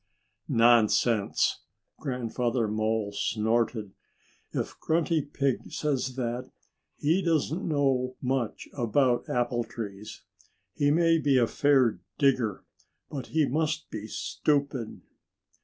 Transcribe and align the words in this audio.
"Nonsense!" 0.49 1.61
Grandfather 1.99 2.67
Mole 2.67 3.11
snorted. 3.11 3.93
"If 4.51 4.79
Grunty 4.79 5.21
Pig 5.21 5.71
says 5.71 6.15
that, 6.15 6.49
he 6.97 7.21
doesn't 7.21 7.63
know 7.67 8.15
much 8.19 8.67
about 8.73 9.29
apple 9.29 9.63
trees. 9.63 10.23
He 10.73 10.89
may 10.89 11.19
be 11.19 11.37
a 11.37 11.45
fair 11.45 11.99
digger; 12.17 12.65
but 13.11 13.27
he 13.27 13.45
must 13.47 13.91
be 13.91 14.07
stupid." 14.07 15.01